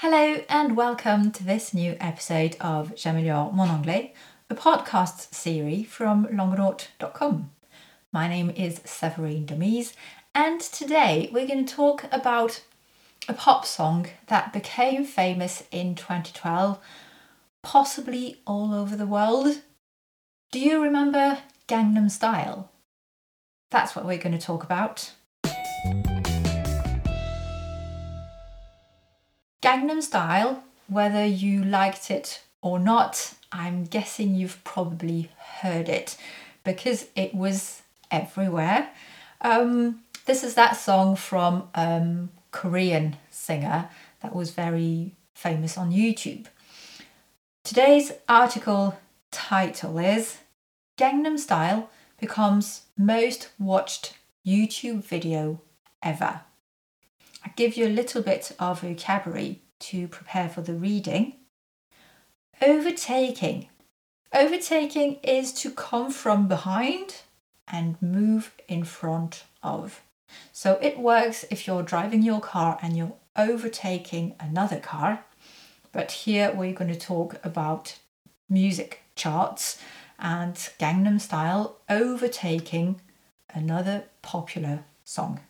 Hello 0.00 0.44
and 0.48 0.76
welcome 0.76 1.32
to 1.32 1.42
this 1.42 1.74
new 1.74 1.96
episode 1.98 2.56
of 2.60 2.94
J'améliore 2.94 3.52
mon 3.52 3.68
anglais, 3.68 4.14
a 4.48 4.54
podcast 4.54 5.34
series 5.34 5.88
from 5.88 6.24
longonaut.com. 6.26 7.50
My 8.12 8.28
name 8.28 8.50
is 8.50 8.80
Severine 8.84 9.44
Demise, 9.44 9.94
and 10.36 10.60
today 10.60 11.28
we're 11.32 11.48
going 11.48 11.66
to 11.66 11.74
talk 11.74 12.04
about 12.12 12.62
a 13.28 13.34
pop 13.34 13.66
song 13.66 14.06
that 14.28 14.52
became 14.52 15.04
famous 15.04 15.64
in 15.72 15.96
2012, 15.96 16.78
possibly 17.64 18.36
all 18.46 18.72
over 18.72 18.94
the 18.94 19.04
world. 19.04 19.62
Do 20.52 20.60
you 20.60 20.80
remember 20.80 21.38
Gangnam 21.66 22.08
Style? 22.08 22.70
That's 23.72 23.96
what 23.96 24.04
we're 24.04 24.18
going 24.18 24.38
to 24.38 24.46
talk 24.46 24.62
about. 24.62 25.10
Gangnam 29.78 30.02
Style, 30.02 30.64
whether 30.88 31.24
you 31.24 31.62
liked 31.62 32.10
it 32.10 32.42
or 32.60 32.80
not, 32.80 33.34
I'm 33.52 33.84
guessing 33.84 34.34
you've 34.34 34.64
probably 34.64 35.30
heard 35.38 35.88
it 35.88 36.16
because 36.64 37.06
it 37.14 37.32
was 37.32 37.82
everywhere. 38.10 38.90
Um, 39.40 40.00
this 40.26 40.42
is 40.42 40.54
that 40.54 40.76
song 40.76 41.14
from 41.14 41.68
um, 41.76 42.30
Korean 42.50 43.18
singer 43.30 43.88
that 44.20 44.34
was 44.34 44.50
very 44.50 45.14
famous 45.32 45.78
on 45.78 45.92
YouTube. 45.92 46.46
Today's 47.62 48.10
article 48.28 48.98
title 49.30 49.96
is 50.00 50.38
Gangnam 50.98 51.38
Style 51.38 51.88
becomes 52.18 52.82
most 52.96 53.50
watched 53.60 54.14
YouTube 54.44 55.04
video 55.04 55.60
ever. 56.02 56.40
I 57.44 57.50
give 57.54 57.76
you 57.76 57.86
a 57.86 57.88
little 58.00 58.22
bit 58.22 58.50
of 58.58 58.80
vocabulary 58.80 59.60
to 59.80 60.08
prepare 60.08 60.48
for 60.48 60.60
the 60.60 60.74
reading. 60.74 61.34
Overtaking. 62.60 63.68
Overtaking 64.34 65.16
is 65.22 65.52
to 65.54 65.70
come 65.70 66.10
from 66.10 66.48
behind 66.48 67.22
and 67.66 68.00
move 68.02 68.52
in 68.66 68.84
front 68.84 69.44
of. 69.62 70.02
So 70.52 70.78
it 70.82 70.98
works 70.98 71.44
if 71.50 71.66
you're 71.66 71.82
driving 71.82 72.22
your 72.22 72.40
car 72.40 72.78
and 72.82 72.96
you're 72.96 73.14
overtaking 73.36 74.34
another 74.40 74.80
car. 74.80 75.24
But 75.92 76.12
here 76.12 76.52
we're 76.52 76.74
going 76.74 76.92
to 76.92 76.98
talk 76.98 77.36
about 77.44 77.98
music 78.48 79.02
charts 79.14 79.80
and 80.18 80.54
Gangnam 80.78 81.20
Style 81.20 81.76
overtaking 81.88 83.00
another 83.54 84.04
popular 84.22 84.84
song. 85.04 85.40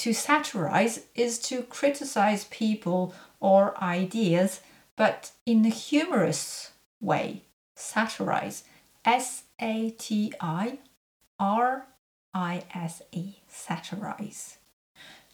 To 0.00 0.14
satirize 0.14 1.00
is 1.14 1.38
to 1.40 1.60
criticize 1.64 2.44
people 2.44 3.14
or 3.38 3.76
ideas, 3.84 4.62
but 4.96 5.32
in 5.44 5.62
a 5.66 5.68
humorous 5.68 6.70
way. 7.02 7.42
Satirize. 7.76 8.62
S 9.04 9.42
A 9.60 9.90
T 9.90 10.32
I 10.40 10.78
R 11.38 11.86
I 12.32 12.62
S 12.72 13.02
E. 13.12 13.34
Satirize. 13.46 14.56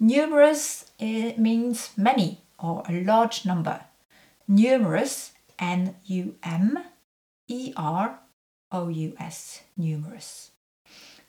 Numerous 0.01 0.91
it 0.99 1.39
means 1.39 1.91
many 1.97 2.41
or 2.59 2.83
a 2.89 3.05
large 3.05 3.47
number. 3.47 3.85
Numerous, 4.49 5.31
N 5.61 5.95
U 6.07 6.35
M 6.43 6.83
E 7.47 7.73
R 7.77 8.19
O 8.73 8.89
U 8.89 9.15
S, 9.21 9.63
numerous. 9.77 10.51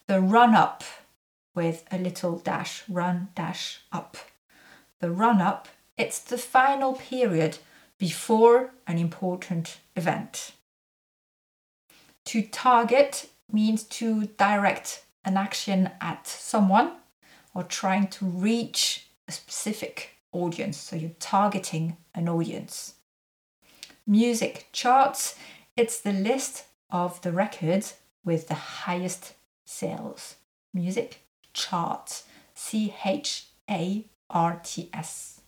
The 0.08 0.22
run 0.22 0.56
up 0.56 0.84
with 1.58 1.84
a 1.92 1.98
little 1.98 2.38
dash, 2.38 2.84
run 2.88 3.30
dash 3.34 3.80
up. 3.92 4.16
The 5.00 5.10
run 5.10 5.42
up, 5.42 5.68
it's 5.98 6.20
the 6.20 6.38
final 6.38 6.94
period 6.94 7.58
before 7.98 8.74
an 8.86 9.00
important 9.00 9.80
event. 9.96 10.52
To 12.26 12.44
target 12.44 13.30
means 13.52 13.84
to 13.86 14.26
direct 14.38 15.04
an 15.26 15.36
action 15.36 15.90
at 16.00 16.28
someone 16.28 16.92
or 17.56 17.64
trying 17.64 18.08
to 18.10 18.26
reach 18.26 19.08
a 19.28 19.32
specific 19.32 20.12
audience. 20.32 20.78
So 20.78 20.96
you're 20.96 21.20
targeting 21.20 21.98
an 22.14 22.30
audience. 22.30 22.94
Music 24.06 24.68
charts, 24.72 25.36
it's 25.76 26.00
the 26.00 26.14
list 26.14 26.66
of 26.92 27.20
the 27.24 27.32
records 27.32 27.96
with 28.24 28.48
the 28.48 28.54
highest 28.86 29.34
sales. 29.66 30.36
Music 30.72 31.22
charts. 31.58 32.24
C 32.54 32.94
H 33.04 33.48
A 33.70 34.06
R 34.30 34.62
T 34.64 34.90
S. 34.94 35.42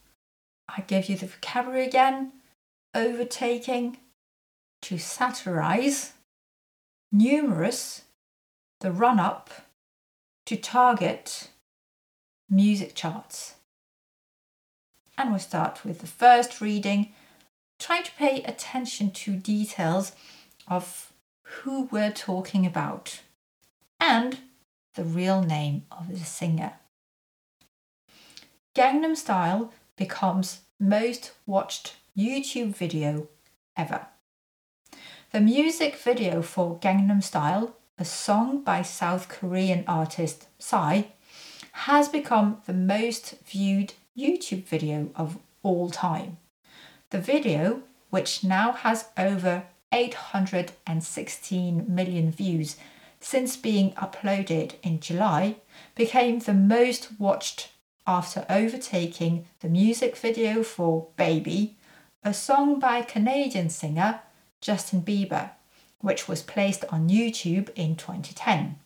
I 0.68 0.82
give 0.82 1.10
you 1.10 1.16
the 1.16 1.28
vocabulary 1.28 1.86
again 1.88 2.34
overtaking, 2.94 3.98
to 4.82 4.98
satirize, 4.98 6.14
numerous, 7.12 8.04
the 8.82 8.92
run 8.92 9.20
up, 9.20 9.50
to 10.46 10.56
target, 10.56 11.50
music 12.50 12.96
charts. 12.96 13.56
And 15.18 15.32
we'll 15.32 15.40
start 15.40 15.84
with 15.84 16.00
the 16.00 16.08
first 16.08 16.62
reading, 16.62 17.14
Try 17.80 18.02
to 18.02 18.12
pay 18.18 18.44
attention 18.44 19.12
to 19.12 19.38
details 19.38 20.12
of 20.68 21.14
who 21.44 21.84
we're 21.92 22.12
talking 22.12 22.66
about 22.66 23.22
and 24.02 24.40
the 25.00 25.06
real 25.06 25.42
name 25.42 25.84
of 25.94 26.10
the 26.10 26.26
singer. 26.26 26.74
Gangnam 28.76 29.16
Style 29.16 29.72
becomes 29.96 30.60
most 30.78 31.32
watched 31.46 31.96
YouTube 32.18 32.76
video 32.76 33.30
ever. 33.78 34.08
The 35.32 35.40
music 35.40 35.96
video 35.96 36.42
for 36.42 36.78
Gangnam 36.80 37.24
Style, 37.24 37.78
a 37.98 38.04
song 38.04 38.62
by 38.62 38.82
South 38.82 39.30
Korean 39.30 39.86
artist 39.88 40.48
Psy, 40.58 41.04
has 41.88 42.10
become 42.10 42.58
the 42.66 42.74
most 42.74 43.36
viewed 43.46 43.94
YouTube 44.18 44.66
video 44.66 45.12
of 45.16 45.38
all 45.64 45.90
time. 45.90 46.40
The 47.12 47.22
video, 47.22 47.84
which 48.10 48.44
now 48.44 48.74
has 48.74 49.06
over 49.18 49.64
816 49.94 51.86
million 51.88 52.32
views, 52.34 52.76
since 53.20 53.58
being 53.58 53.92
uploaded 53.94 54.74
in 54.84 55.00
July, 55.00 55.58
became 55.96 56.40
the 56.40 56.54
most 56.54 57.20
watched 57.20 57.70
after 58.08 58.46
overtaking 58.50 59.46
the 59.60 59.70
music 59.70 60.16
video 60.16 60.64
for 60.64 61.08
Baby, 61.16 61.78
a 62.24 62.34
song 62.34 62.80
by 62.80 63.02
Canadian 63.02 63.70
singer 63.70 64.22
Justin 64.62 65.02
Bieber, 65.02 65.52
which 66.00 66.28
was 66.28 66.42
placed 66.42 66.86
on 66.90 67.10
YouTube 67.10 67.70
in 67.76 67.96
2010. 67.96 68.78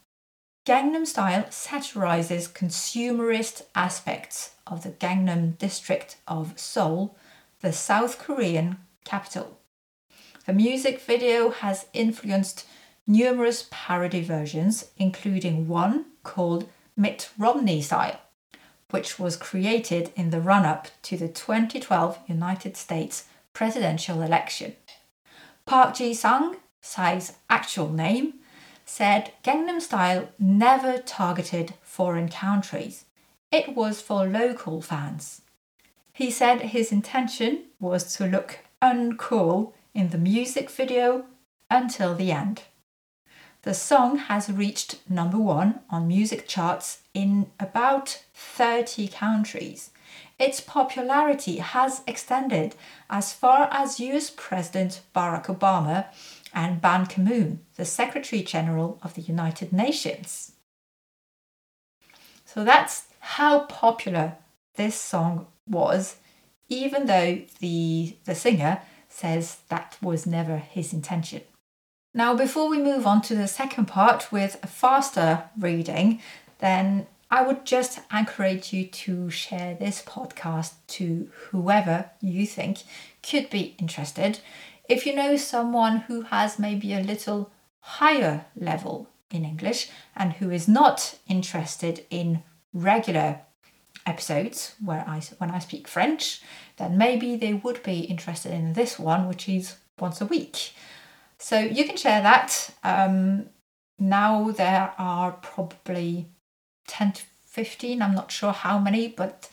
Gangnam 0.66 1.06
Style 1.06 1.46
satirizes 1.50 2.48
consumerist 2.48 3.64
aspects 3.76 4.52
of 4.66 4.84
the 4.84 4.92
Gangnam 4.92 5.58
district 5.58 6.18
of 6.28 6.58
Seoul, 6.58 7.18
the 7.62 7.74
South 7.74 8.18
Korean 8.18 8.78
capital. 9.04 9.60
The 10.46 10.54
music 10.54 11.02
video 11.02 11.50
has 11.50 11.86
influenced 11.94 12.66
numerous 13.06 13.68
parody 13.70 14.22
versions, 14.22 14.86
including 14.98 15.68
one 15.68 16.06
called 16.24 16.70
Mitt 16.96 17.30
Romney 17.38 17.82
Style, 17.82 18.20
which 18.92 19.20
was 19.20 19.36
created 19.36 20.12
in 20.16 20.30
the 20.30 20.42
run 20.42 20.66
up 20.66 20.88
to 21.04 21.18
the 21.18 21.28
2012 21.28 22.20
United 22.28 22.78
States 22.78 23.26
presidential 23.54 24.22
election. 24.22 24.76
Park 25.66 25.96
Ji 25.96 26.14
Sung, 26.14 26.58
Psy's 26.82 27.34
actual 27.50 27.90
name, 27.90 28.36
said 28.86 29.32
Gangnam 29.44 29.82
Style 29.82 30.30
never 30.38 30.98
targeted 30.98 31.74
foreign 31.82 32.30
countries. 32.30 33.06
It 33.52 33.76
was 33.76 34.02
for 34.02 34.26
local 34.26 34.82
fans. 34.82 35.42
He 36.12 36.30
said 36.30 36.62
his 36.62 36.92
intention 36.92 37.64
was 37.80 38.16
to 38.16 38.28
look 38.28 38.60
uncool 38.82 39.74
in 39.94 40.10
the 40.10 40.18
music 40.18 40.70
video 40.70 41.26
until 41.70 42.14
the 42.14 42.32
end. 42.32 42.64
The 43.64 43.74
song 43.74 44.18
has 44.18 44.52
reached 44.52 44.98
number 45.10 45.38
one 45.38 45.80
on 45.90 46.06
music 46.06 46.50
charts 46.50 47.00
in 47.14 47.50
about 47.62 48.22
30 48.34 49.08
countries. 49.08 49.92
Its 50.38 50.60
popularity 50.60 51.58
has 51.60 52.02
extended 52.06 52.76
as 53.10 53.32
far 53.32 53.70
as 53.72 54.02
US 54.02 54.30
President 54.36 55.00
Barack 55.16 55.46
Obama 55.46 56.08
and 56.54 56.82
Ban 56.82 57.06
Ki 57.06 57.22
moon, 57.22 57.62
the 57.78 57.86
Secretary 57.86 58.42
General 58.42 59.00
of 59.02 59.14
the 59.14 59.22
United 59.22 59.72
Nations. 59.72 60.52
So 62.44 62.66
that's 62.66 63.06
how 63.20 63.60
popular 63.62 64.36
this 64.76 65.00
song 65.00 65.48
was, 65.70 66.18
even 66.68 67.06
though 67.06 67.40
the, 67.62 68.18
the 68.26 68.36
singer 68.36 68.82
says 69.08 69.60
that 69.70 69.98
was 70.02 70.28
never 70.28 70.58
his 70.58 70.92
intention. 70.92 71.44
Now, 72.14 72.36
before 72.36 72.70
we 72.70 72.78
move 72.78 73.08
on 73.08 73.24
to 73.24 73.36
the 73.36 73.48
second 73.48 73.86
part 73.86 74.32
with 74.32 74.60
a 74.62 74.68
faster 74.68 75.46
reading, 75.58 76.22
then 76.60 77.08
I 77.32 77.42
would 77.42 77.66
just 77.66 78.02
encourage 78.14 78.72
you 78.72 78.86
to 78.86 79.32
share 79.32 79.74
this 79.74 80.04
podcast 80.04 80.74
to 80.90 81.32
whoever 81.50 82.12
you 82.22 82.46
think 82.46 82.84
could 83.24 83.50
be 83.50 83.76
interested. 83.80 84.40
If 84.88 85.08
you 85.08 85.16
know 85.16 85.38
someone 85.38 86.02
who 86.02 86.22
has 86.22 86.60
maybe 86.60 86.94
a 86.94 87.00
little 87.00 87.50
higher 87.80 88.46
level 88.56 89.10
in 89.32 89.44
English 89.44 89.90
and 90.16 90.34
who 90.34 90.52
is 90.52 90.68
not 90.68 91.18
interested 91.28 92.06
in 92.12 92.44
regular 92.74 93.40
episodes 94.06 94.76
where 94.84 95.04
I 95.08 95.22
when 95.40 95.50
I 95.50 95.58
speak 95.58 95.88
French, 95.88 96.44
then 96.78 96.96
maybe 96.96 97.36
they 97.36 97.54
would 97.54 97.82
be 97.82 98.02
interested 98.02 98.52
in 98.52 98.74
this 98.74 99.00
one, 99.00 99.28
which 99.28 99.50
is 99.50 99.78
once 99.98 100.22
a 100.22 100.26
week. 100.28 100.74
So 101.44 101.60
you 101.60 101.84
can 101.84 101.98
share 101.98 102.22
that. 102.22 102.70
Um, 102.86 103.50
now 104.00 104.52
there 104.52 104.94
are 104.98 105.34
probably 105.34 106.30
10 106.88 107.12
to 107.12 107.24
15, 107.48 108.02
I'm 108.02 108.16
not 108.16 108.32
sure 108.32 108.54
how 108.54 108.80
many, 108.80 109.10
but 109.10 109.50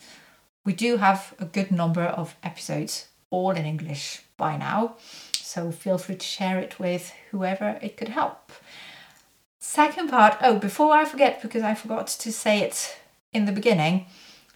we 0.63 0.71
do 0.71 0.97
have 0.97 1.33
a 1.37 1.43
good 1.43 1.69
number 1.69 2.03
of 2.03 2.37
episodes 2.43 3.09
all 3.29 3.51
in 3.51 3.65
English 3.65 4.21
by 4.37 4.55
now. 4.55 4.95
So 5.33 5.69
feel 5.69 5.97
free 5.97 6.15
to 6.15 6.25
share 6.25 6.59
it 6.59 6.79
with 6.79 7.11
whoever 7.31 7.77
it 7.81 7.97
could 7.97 8.09
help. 8.09 8.53
Second 9.59 10.09
part, 10.09 10.37
oh, 10.41 10.59
before 10.59 10.93
I 10.93 11.03
forget, 11.03 11.41
because 11.41 11.61
I 11.61 11.73
forgot 11.73 12.07
to 12.07 12.31
say 12.31 12.59
it 12.59 12.99
in 13.33 13.43
the 13.43 13.51
beginning, 13.51 14.05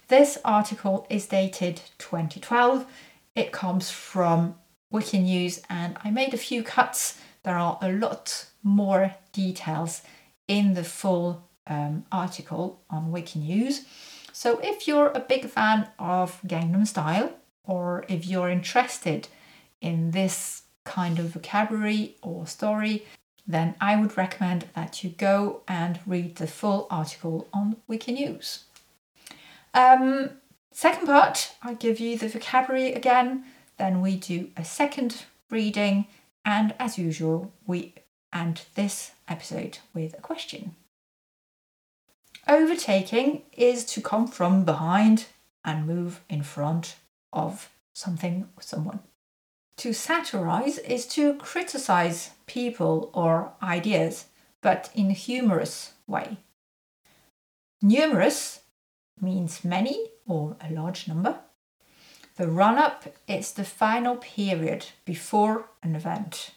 this 0.08 0.38
article 0.42 1.06
is 1.10 1.26
dated 1.26 1.82
2012. 1.98 2.86
It 3.34 3.52
comes 3.52 3.90
from 3.90 4.54
Wikinews 4.90 5.60
and 5.68 5.98
I 6.02 6.10
made 6.10 6.32
a 6.32 6.38
few 6.38 6.62
cuts. 6.62 7.20
There 7.46 7.56
are 7.56 7.78
a 7.80 7.92
lot 7.92 8.46
more 8.64 9.14
details 9.32 10.02
in 10.48 10.74
the 10.74 10.82
full 10.82 11.44
um, 11.68 12.04
article 12.10 12.82
on 12.90 13.12
Wikinews. 13.12 13.84
So 14.32 14.58
if 14.64 14.88
you're 14.88 15.12
a 15.14 15.20
big 15.20 15.46
fan 15.46 15.86
of 15.96 16.42
Gangnam 16.44 16.88
Style, 16.88 17.30
or 17.62 18.04
if 18.08 18.26
you're 18.26 18.50
interested 18.50 19.28
in 19.80 20.10
this 20.10 20.62
kind 20.84 21.20
of 21.20 21.26
vocabulary 21.26 22.16
or 22.20 22.48
story, 22.48 23.06
then 23.46 23.76
I 23.80 23.94
would 23.94 24.16
recommend 24.16 24.64
that 24.74 25.04
you 25.04 25.10
go 25.10 25.62
and 25.68 26.00
read 26.04 26.36
the 26.36 26.48
full 26.48 26.88
article 26.90 27.46
on 27.52 27.76
Wikinews. 27.88 28.64
Um, 29.72 30.30
second 30.72 31.06
part, 31.06 31.52
I 31.62 31.74
give 31.74 32.00
you 32.00 32.18
the 32.18 32.26
vocabulary 32.26 32.92
again, 32.92 33.44
then 33.78 34.00
we 34.00 34.16
do 34.16 34.50
a 34.56 34.64
second 34.64 35.26
reading, 35.48 36.06
and 36.46 36.74
as 36.78 36.96
usual, 36.96 37.52
we 37.66 37.92
end 38.32 38.62
this 38.76 39.10
episode 39.28 39.78
with 39.92 40.16
a 40.16 40.22
question. 40.22 40.76
Overtaking 42.46 43.42
is 43.52 43.84
to 43.86 44.00
come 44.00 44.28
from 44.28 44.64
behind 44.64 45.26
and 45.64 45.86
move 45.86 46.20
in 46.30 46.44
front 46.44 46.94
of 47.32 47.68
something 47.92 48.48
or 48.56 48.62
someone. 48.62 49.00
To 49.78 49.92
satirize 49.92 50.78
is 50.78 51.06
to 51.08 51.34
criticize 51.34 52.30
people 52.46 53.10
or 53.12 53.52
ideas, 53.60 54.26
but 54.62 54.88
in 54.94 55.10
a 55.10 55.14
humorous 55.14 55.94
way. 56.06 56.38
Numerous 57.82 58.60
means 59.20 59.64
many 59.64 60.10
or 60.26 60.56
a 60.60 60.72
large 60.72 61.08
number. 61.08 61.40
The 62.36 62.48
run 62.48 62.76
up 62.76 63.04
is 63.26 63.52
the 63.52 63.64
final 63.64 64.16
period 64.16 64.86
before 65.06 65.70
an 65.82 65.96
event. 65.96 66.50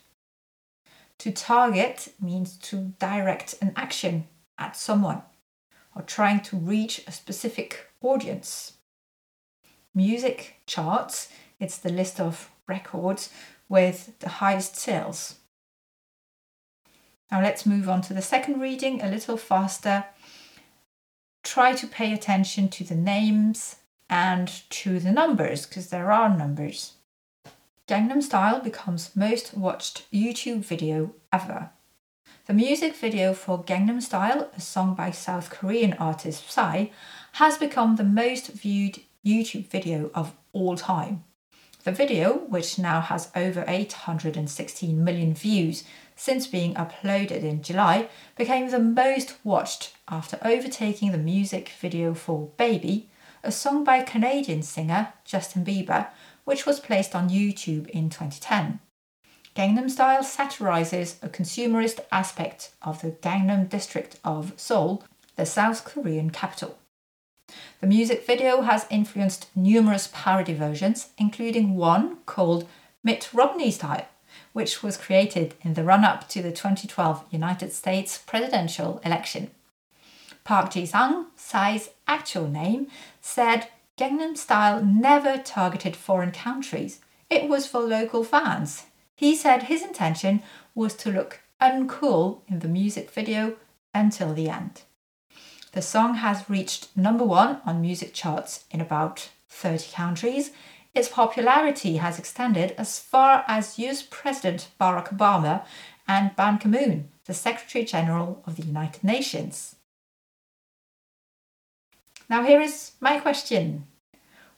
To 1.19 1.31
target 1.31 2.13
means 2.19 2.57
to 2.57 2.93
direct 2.99 3.55
an 3.61 3.71
action 3.77 4.27
at 4.57 4.75
someone 4.75 5.21
or 5.95 6.01
trying 6.01 6.41
to 6.41 6.57
reach 6.57 7.01
a 7.07 7.13
specific 7.13 7.87
audience. 8.01 8.73
Music 9.95 10.55
charts, 10.65 11.29
it's 11.59 11.77
the 11.77 11.91
list 11.91 12.19
of 12.19 12.49
records 12.67 13.29
with 13.69 14.19
the 14.19 14.29
highest 14.29 14.75
sales. 14.75 15.35
Now 17.31 17.41
let's 17.41 17.65
move 17.65 17.87
on 17.87 18.01
to 18.01 18.13
the 18.13 18.21
second 18.21 18.59
reading 18.59 19.01
a 19.01 19.09
little 19.09 19.37
faster. 19.37 20.05
Try 21.43 21.73
to 21.73 21.87
pay 21.87 22.11
attention 22.13 22.67
to 22.69 22.83
the 22.83 22.95
names 22.95 23.77
and 24.09 24.47
to 24.69 24.99
the 24.99 25.11
numbers 25.11 25.65
because 25.65 25.89
there 25.89 26.11
are 26.11 26.35
numbers. 26.35 26.93
Gangnam 27.87 28.21
Style 28.21 28.59
becomes 28.59 29.15
most 29.15 29.55
watched 29.55 30.11
YouTube 30.11 30.65
video 30.65 31.13
ever. 31.31 31.71
The 32.45 32.53
music 32.53 32.95
video 32.95 33.33
for 33.33 33.63
Gangnam 33.63 34.01
Style, 34.01 34.49
a 34.55 34.61
song 34.61 34.95
by 34.95 35.11
South 35.11 35.49
Korean 35.49 35.93
artist 35.93 36.49
Psy, 36.49 36.87
has 37.33 37.57
become 37.57 37.95
the 37.95 38.03
most 38.03 38.47
viewed 38.47 38.99
YouTube 39.25 39.67
video 39.67 40.09
of 40.15 40.33
all 40.51 40.75
time. 40.75 41.23
The 41.83 41.91
video, 41.91 42.39
which 42.49 42.77
now 42.77 43.01
has 43.01 43.31
over 43.35 43.63
816 43.67 45.03
million 45.03 45.33
views 45.33 45.83
since 46.15 46.47
being 46.47 46.73
uploaded 46.73 47.43
in 47.43 47.63
July, 47.63 48.09
became 48.35 48.69
the 48.69 48.79
most 48.79 49.37
watched 49.43 49.93
after 50.07 50.37
overtaking 50.43 51.11
the 51.11 51.17
music 51.17 51.71
video 51.79 52.13
for 52.13 52.49
Baby, 52.57 53.09
a 53.43 53.51
song 53.51 53.83
by 53.83 54.01
Canadian 54.01 54.61
singer 54.61 55.13
Justin 55.23 55.63
Bieber, 55.63 56.07
which 56.43 56.65
was 56.65 56.79
placed 56.79 57.15
on 57.15 57.29
YouTube 57.29 57.87
in 57.89 58.09
2010. 58.09 58.79
Gangnam 59.55 59.89
Style 59.89 60.23
satirizes 60.23 61.17
a 61.21 61.29
consumerist 61.29 61.99
aspect 62.11 62.71
of 62.81 63.01
the 63.01 63.11
Gangnam 63.11 63.69
district 63.69 64.19
of 64.23 64.53
Seoul, 64.57 65.03
the 65.35 65.45
South 65.45 65.85
Korean 65.85 66.29
capital. 66.29 66.77
The 67.81 67.87
music 67.87 68.25
video 68.25 68.61
has 68.61 68.85
influenced 68.89 69.49
numerous 69.55 70.09
parody 70.13 70.53
versions, 70.53 71.09
including 71.17 71.75
one 71.75 72.17
called 72.25 72.67
Mitt 73.03 73.29
Romney 73.33 73.71
Style, 73.71 74.07
which 74.53 74.83
was 74.83 74.97
created 74.97 75.55
in 75.61 75.73
the 75.73 75.83
run 75.83 76.03
up 76.03 76.29
to 76.29 76.41
the 76.41 76.51
2012 76.51 77.25
United 77.31 77.71
States 77.71 78.17
presidential 78.17 79.01
election. 79.03 79.49
Park 80.49 80.71
Ji 80.71 80.87
Sung, 80.87 81.27
Psy's 81.35 81.91
actual 82.07 82.47
name, 82.47 82.87
said 83.21 83.67
Gangnam 83.99 84.35
Style 84.35 84.83
never 84.83 85.37
targeted 85.37 85.95
foreign 85.95 86.31
countries, 86.31 87.01
it 87.29 87.47
was 87.47 87.67
for 87.67 87.81
local 87.81 88.23
fans. 88.23 88.87
He 89.15 89.35
said 89.35 89.61
his 89.61 89.83
intention 89.83 90.41
was 90.73 90.95
to 90.95 91.11
look 91.11 91.41
uncool 91.61 92.39
in 92.47 92.61
the 92.61 92.67
music 92.67 93.11
video 93.11 93.57
until 93.93 94.33
the 94.33 94.49
end. 94.49 94.81
The 95.73 95.83
song 95.83 96.15
has 96.15 96.49
reached 96.49 96.97
number 96.97 97.25
one 97.25 97.61
on 97.63 97.79
music 97.79 98.15
charts 98.15 98.65
in 98.71 98.81
about 98.81 99.29
30 99.49 99.91
countries. 99.91 100.49
Its 100.95 101.09
popularity 101.09 101.97
has 101.97 102.17
extended 102.17 102.71
as 102.75 102.97
far 102.97 103.45
as 103.47 103.77
US 103.77 104.01
President 104.01 104.69
Barack 104.81 105.15
Obama 105.15 105.63
and 106.07 106.35
Ban 106.35 106.57
Ki 106.57 106.69
moon, 106.69 107.09
the 107.25 107.35
Secretary 107.35 107.85
General 107.85 108.41
of 108.47 108.55
the 108.55 108.63
United 108.63 109.03
Nations. 109.03 109.75
Now, 112.29 112.43
here 112.43 112.61
is 112.61 112.91
my 113.01 113.19
question 113.19 113.87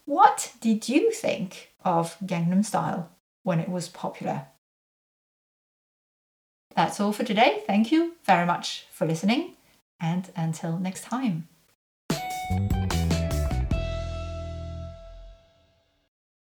What 0.06 0.54
did 0.60 0.90
you 0.90 1.12
think 1.12 1.72
of 1.86 2.18
Gangnam 2.20 2.66
Style 2.66 3.10
when 3.44 3.60
it 3.60 3.70
was 3.70 3.88
popular? 3.88 4.48
That's 6.76 7.00
all 7.00 7.14
for 7.14 7.24
today. 7.24 7.64
Thank 7.66 7.92
you 7.92 8.16
very 8.26 8.46
much 8.46 8.86
for 8.92 9.06
listening, 9.06 9.56
and 10.00 10.30
until 10.36 10.78
next 10.78 11.04
time. 11.04 11.48